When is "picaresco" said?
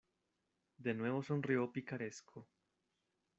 1.71-2.49